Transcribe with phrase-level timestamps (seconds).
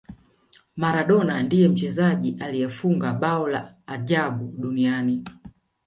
[0.75, 5.23] maradona ndiye mchezaji aliyefunga bao la ajabu duniani